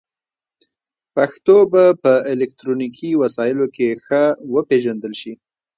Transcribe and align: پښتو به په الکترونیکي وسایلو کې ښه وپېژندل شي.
پښتو 1.15 1.57
به 1.71 1.83
په 2.03 2.13
الکترونیکي 2.31 3.09
وسایلو 3.21 3.65
کې 3.75 3.87
ښه 4.05 4.21
وپېژندل 4.55 5.13
شي. 5.21 5.33